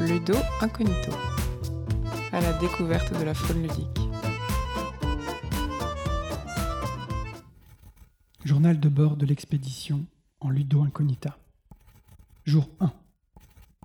[0.00, 0.32] Ludo
[0.62, 1.12] Incognito,
[2.32, 4.00] à la découverte de la faune ludique.
[8.42, 10.06] Journal de bord de l'expédition
[10.40, 11.36] en Ludo Incognita.
[12.46, 12.90] Jour 1.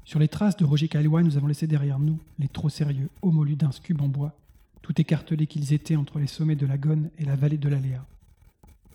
[0.05, 3.71] Sur les traces de Roger Caillois, nous avons laissé derrière nous les trop sérieux homoludins
[3.83, 4.37] cubes en bois,
[4.81, 8.05] tout écartelés qu'ils étaient entre les sommets de la Gonne et la vallée de l'Aléa.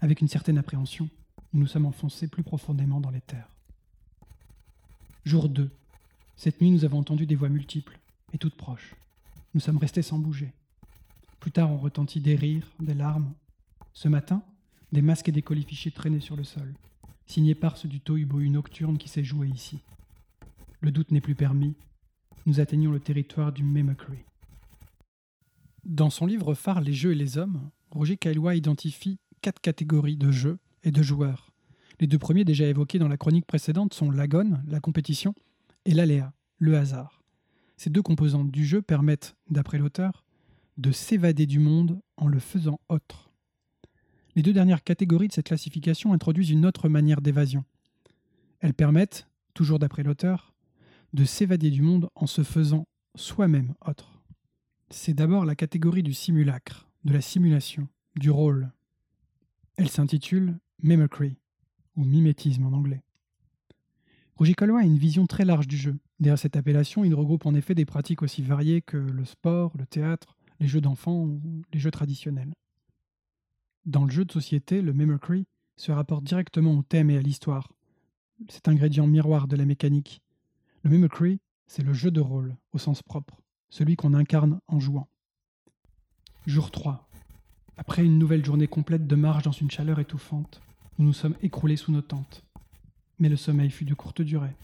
[0.01, 1.11] Avec une certaine appréhension,
[1.53, 3.51] nous nous sommes enfoncés plus profondément dans les terres.
[5.27, 5.71] Jour 2.
[6.41, 7.99] Cette nuit, nous avons entendu des voix multiples
[8.33, 8.95] et toutes proches.
[9.53, 10.55] Nous sommes restés sans bouger.
[11.39, 13.35] Plus tard, on retentit des rires, des larmes.
[13.93, 14.43] Ce matin,
[14.91, 16.73] des masques et des colifichets traînaient sur le sol,
[17.27, 19.81] signés par ceux du tohubohu nocturne qui s'est joué ici.
[20.81, 21.75] Le doute n'est plus permis.
[22.47, 24.25] Nous atteignons le territoire du Mimicry.
[25.85, 30.31] Dans son livre phare Les jeux et les hommes, Roger Caillois identifie quatre catégories de
[30.31, 31.53] jeux et de joueurs.
[32.01, 35.35] Les deux premiers déjà évoqués dans la chronique précédente sont l'agone, la compétition,
[35.91, 37.25] et l'aléa, le hasard.
[37.77, 40.25] Ces deux composantes du jeu permettent, d'après l'auteur,
[40.79, 43.33] de s'évader du monde en le faisant autre.
[44.37, 47.65] Les deux dernières catégories de cette classification introduisent une autre manière d'évasion.
[48.61, 50.55] Elles permettent, toujours d'après l'auteur,
[51.13, 54.23] de s'évader du monde en se faisant soi-même autre.
[54.91, 58.71] C'est d'abord la catégorie du simulacre, de la simulation, du rôle.
[59.77, 61.37] Elle s'intitule Mimicry,
[61.97, 63.03] ou mimétisme en anglais.
[64.41, 65.99] Roger a une vision très large du jeu.
[66.19, 69.85] Derrière cette appellation, il regroupe en effet des pratiques aussi variées que le sport, le
[69.85, 71.43] théâtre, les jeux d'enfants ou
[71.75, 72.55] les jeux traditionnels.
[73.85, 75.45] Dans le jeu de société, le mimicry
[75.77, 77.71] se rapporte directement au thème et à l'histoire.
[78.49, 80.23] Cet ingrédient miroir de la mécanique.
[80.85, 85.11] Le mimicry, c'est le jeu de rôle, au sens propre, celui qu'on incarne en jouant.
[86.47, 87.11] Jour 3.
[87.77, 90.63] Après une nouvelle journée complète de marche dans une chaleur étouffante,
[90.97, 92.43] nous nous sommes écroulés sous nos tentes.
[93.21, 94.57] Mais le sommeil fut de courte durée.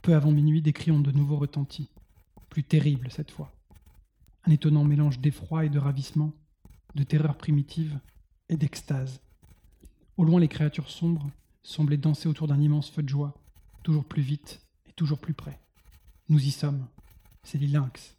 [0.00, 1.90] Peu avant minuit, des cris ont de nouveau retenti,
[2.48, 3.52] plus terribles cette fois.
[4.44, 6.32] Un étonnant mélange d'effroi et de ravissement,
[6.94, 7.98] de terreur primitive
[8.48, 9.20] et d'extase.
[10.16, 11.30] Au loin, les créatures sombres
[11.62, 13.34] semblaient danser autour d'un immense feu de joie,
[13.82, 15.60] toujours plus vite et toujours plus près.
[16.28, 16.86] Nous y sommes.
[17.42, 18.16] C'est les lynx.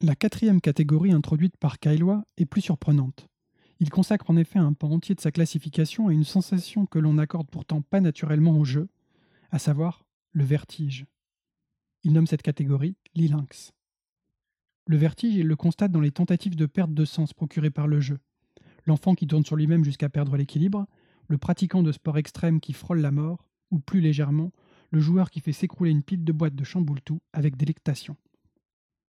[0.00, 3.26] La quatrième catégorie introduite par Kailois est plus surprenante.
[3.80, 7.14] Il consacre en effet un pan entier de sa classification à une sensation que l'on
[7.14, 8.88] n'accorde pourtant pas naturellement au jeu,
[9.50, 11.06] à savoir le vertige.
[12.02, 13.72] Il nomme cette catégorie lynx.
[14.86, 18.00] Le vertige, il le constate dans les tentatives de perte de sens procurées par le
[18.00, 18.18] jeu.
[18.86, 20.86] L'enfant qui tourne sur lui-même jusqu'à perdre l'équilibre,
[21.28, 24.50] le pratiquant de sport extrême qui frôle la mort, ou plus légèrement,
[24.90, 28.16] le joueur qui fait s'écrouler une pile de boîtes de chamboultou avec délectation.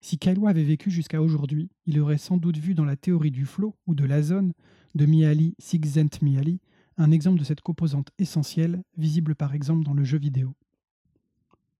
[0.01, 3.45] Si Kailua avait vécu jusqu'à aujourd'hui, il aurait sans doute vu dans la théorie du
[3.45, 4.53] flow ou de la zone
[4.95, 6.59] de Mihaly Csikszentmihalyi
[6.99, 10.53] un exemple de cette composante essentielle, visible par exemple dans le jeu vidéo.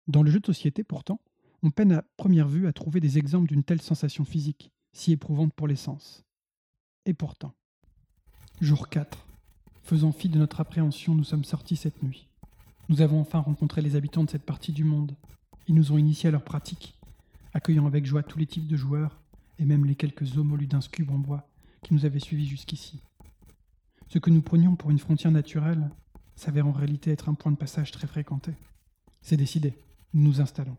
[0.07, 1.19] Dans le jeu de société, pourtant,
[1.61, 5.53] on peine à première vue à trouver des exemples d'une telle sensation physique, si éprouvante
[5.53, 6.23] pour les sens.
[7.05, 7.53] Et pourtant.
[8.61, 9.27] Jour 4.
[9.83, 12.29] Faisant fi de notre appréhension, nous sommes sortis cette nuit.
[12.87, 15.17] Nous avons enfin rencontré les habitants de cette partie du monde.
[15.67, 16.98] Ils nous ont initiés à leurs pratiques
[17.59, 19.19] accueillant avec joie tous les types de joueurs,
[19.57, 21.45] et même les quelques homoludins cubes en bois
[21.83, 23.01] qui nous avaient suivis jusqu'ici.
[24.07, 25.89] Ce que nous prenions pour une frontière naturelle
[26.37, 28.53] s'avère en réalité être un point de passage très fréquenté.
[29.21, 29.73] C'est décidé,
[30.13, 30.77] nous nous installons.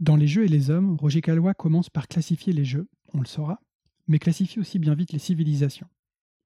[0.00, 3.26] Dans les jeux et les hommes, Roger Calois commence par classifier les jeux, on le
[3.26, 3.58] saura,
[4.08, 5.88] mais classifie aussi bien vite les civilisations.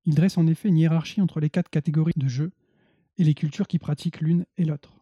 [0.04, 2.52] Il dresse en effet une hiérarchie entre les quatre catégories de jeux
[3.18, 4.92] et les cultures qui pratiquent l'une et l'autre.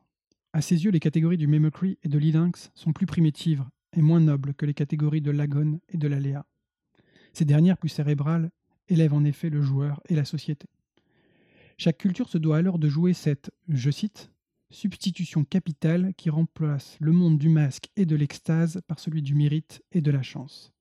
[0.55, 4.21] À ses yeux, les catégories du Mimicry et de l'Ilinx sont plus primitives et moins
[4.21, 6.47] nobles que les catégories de l'Agone et de l'Aléa.
[7.33, 8.51] Ces dernières, plus cérébrales,
[8.89, 10.69] élèvent en effet le joueur et la société.
[11.79, 14.31] Chaque culture se doit alors de jouer cette, je cite,
[14.71, 19.83] substitution capitale qui remplace le monde du masque et de l'extase par celui du mérite
[19.93, 20.73] et de la chance.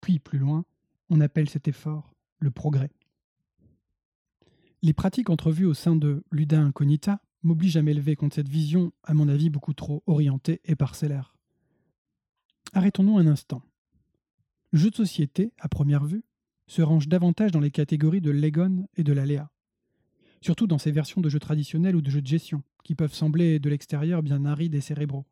[0.00, 0.64] Puis, plus loin,
[1.10, 2.90] on appelle cet effort le progrès.
[4.82, 9.14] Les pratiques entrevues au sein de Luda Incognita m'oblige à m'élever contre cette vision, à
[9.14, 11.34] mon avis, beaucoup trop orientée et parcellaire.
[12.76, 13.62] Arrêtons-nous un instant.
[14.72, 16.24] Le jeu de société, à première vue,
[16.66, 19.48] se range davantage dans les catégories de l'Egon et de l'Aléa,
[20.40, 23.60] surtout dans ces versions de jeux traditionnels ou de jeux de gestion, qui peuvent sembler
[23.60, 25.24] de l'extérieur bien arides et cérébraux.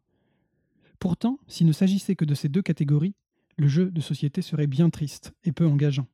[1.00, 3.16] Pourtant, s'il ne s'agissait que de ces deux catégories,
[3.56, 6.06] le jeu de société serait bien triste et peu engageant.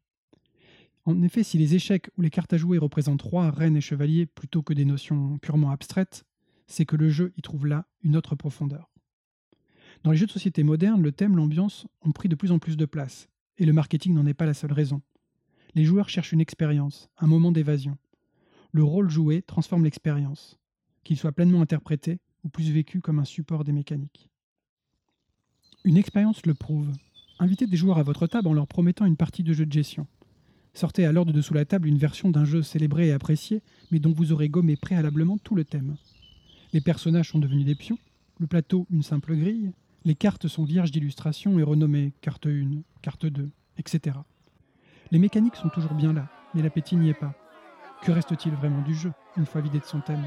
[1.04, 4.24] En effet, si les échecs ou les cartes à jouer représentent roi, reine et chevalier
[4.24, 6.24] plutôt que des notions purement abstraites,
[6.66, 8.90] c'est que le jeu y trouve là une autre profondeur.
[10.04, 12.76] Dans les jeux de société modernes, le thème, l'ambiance ont pris de plus en plus
[12.76, 13.28] de place,
[13.58, 15.02] et le marketing n'en est pas la seule raison.
[15.74, 17.98] Les joueurs cherchent une expérience, un moment d'évasion.
[18.72, 20.58] Le rôle joué transforme l'expérience,
[21.04, 24.30] qu'il soit pleinement interprété ou plus vécu comme un support des mécaniques.
[25.84, 26.92] Une expérience le prouve.
[27.38, 30.06] Invitez des joueurs à votre table en leur promettant une partie de jeu de gestion.
[30.74, 34.12] Sortez alors de dessous la table une version d'un jeu célébré et apprécié, mais dont
[34.12, 35.96] vous aurez gommé préalablement tout le thème.
[36.72, 37.98] Les personnages sont devenus des pions,
[38.38, 39.72] le plateau une simple grille,
[40.08, 44.16] les cartes sont vierges d'illustrations et renommées carte 1, carte 2, etc.
[45.10, 47.34] Les mécaniques sont toujours bien là, mais l'appétit n'y est pas.
[48.00, 50.24] Que reste-t-il vraiment du jeu, une fois vidé de son thème?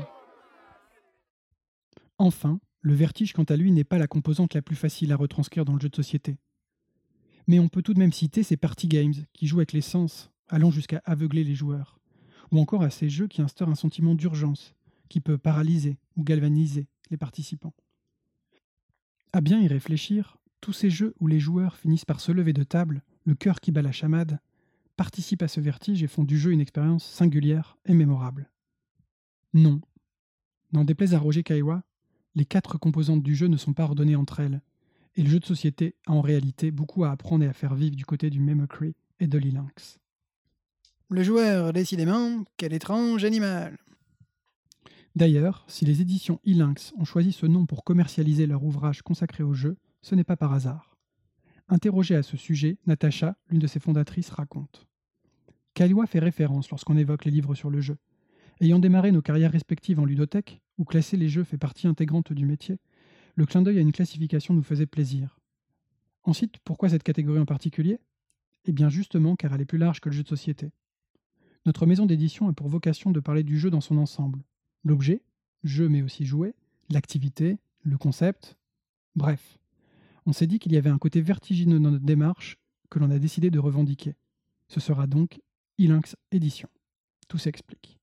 [2.19, 5.65] Enfin, le vertige, quant à lui, n'est pas la composante la plus facile à retranscrire
[5.65, 6.37] dans le jeu de société.
[7.47, 10.29] Mais on peut tout de même citer ces party games qui jouent avec les sens,
[10.47, 11.97] allant jusqu'à aveugler les joueurs,
[12.51, 14.75] ou encore à ces jeux qui instaurent un sentiment d'urgence,
[15.09, 17.73] qui peut paralyser ou galvaniser les participants.
[19.33, 22.63] À bien y réfléchir, tous ces jeux où les joueurs finissent par se lever de
[22.63, 24.39] table, le cœur qui bat la chamade,
[24.97, 28.49] participent à ce vertige et font du jeu une expérience singulière et mémorable.
[29.53, 29.79] Non.
[30.73, 31.83] N'en déplaise à Roger Kaiwa,
[32.35, 34.61] les quatre composantes du jeu ne sont pas ordonnées entre elles,
[35.15, 37.95] et le jeu de société a en réalité beaucoup à apprendre et à faire vivre
[37.95, 39.99] du côté du Mimicry et de l'E-Lynx.
[41.09, 43.77] Le joueur, décidément, quel étrange animal
[45.15, 49.53] D'ailleurs, si les éditions e-Lynx ont choisi ce nom pour commercialiser leur ouvrage consacré au
[49.53, 50.95] jeu, ce n'est pas par hasard.
[51.67, 54.87] Interrogée à ce sujet, Natacha, l'une de ses fondatrices, raconte.
[55.73, 57.97] Kailua fait référence lorsqu'on évoque les livres sur le jeu.
[58.59, 62.45] Ayant démarré nos carrières respectives en ludothèque, où classer les jeux fait partie intégrante du
[62.45, 62.77] métier,
[63.35, 65.39] le clin d'œil à une classification nous faisait plaisir.
[66.23, 67.99] Ensuite, pourquoi cette catégorie en particulier?
[68.65, 70.71] Eh bien justement car elle est plus large que le jeu de société.
[71.65, 74.43] Notre maison d'édition a pour vocation de parler du jeu dans son ensemble,
[74.83, 75.21] l'objet,
[75.63, 76.55] jeu mais aussi jouet,
[76.89, 78.57] l'activité, le concept,
[79.15, 79.57] bref.
[80.25, 82.57] On s'est dit qu'il y avait un côté vertigineux dans notre démarche
[82.89, 84.15] que l'on a décidé de revendiquer.
[84.67, 85.41] Ce sera donc
[85.77, 86.69] Ilinx Édition.
[87.27, 87.97] Tout s'explique.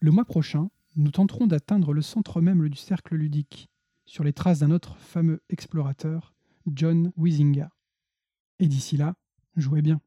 [0.00, 3.68] Le mois prochain, nous tenterons d'atteindre le centre même du cercle ludique,
[4.06, 6.34] sur les traces d'un autre fameux explorateur,
[6.66, 7.70] John Wisinga.
[8.58, 9.16] Et d'ici là,
[9.56, 10.00] jouez bien.